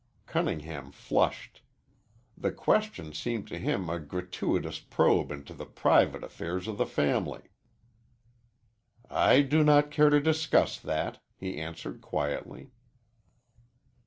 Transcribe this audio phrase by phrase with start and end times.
[0.25, 1.61] Cunningham flushed.
[2.35, 7.41] The question seemed to him a gratuitous probe into the private affairs of the family.
[9.11, 12.71] "I do not care to discuss that," he answered quietly.